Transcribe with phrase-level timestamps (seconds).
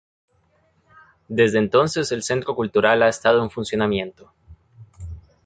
[1.27, 4.33] Desde entonces el centro cultural ha estado en funcionamiento.